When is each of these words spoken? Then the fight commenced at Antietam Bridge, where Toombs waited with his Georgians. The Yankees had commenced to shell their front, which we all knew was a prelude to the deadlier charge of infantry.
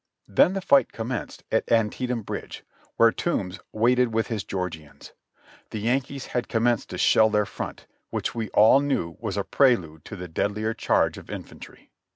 Then 0.27 0.53
the 0.53 0.61
fight 0.61 0.91
commenced 0.91 1.43
at 1.51 1.71
Antietam 1.71 2.23
Bridge, 2.23 2.63
where 2.95 3.11
Toombs 3.11 3.59
waited 3.71 4.11
with 4.11 4.29
his 4.29 4.43
Georgians. 4.43 5.13
The 5.69 5.77
Yankees 5.79 6.25
had 6.25 6.47
commenced 6.49 6.89
to 6.89 6.97
shell 6.97 7.29
their 7.29 7.45
front, 7.45 7.85
which 8.09 8.33
we 8.33 8.49
all 8.49 8.79
knew 8.79 9.15
was 9.19 9.37
a 9.37 9.43
prelude 9.43 10.03
to 10.05 10.15
the 10.15 10.27
deadlier 10.27 10.73
charge 10.73 11.19
of 11.19 11.29
infantry. 11.29 11.91